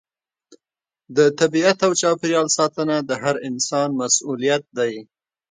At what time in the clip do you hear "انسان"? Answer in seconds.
3.49-3.89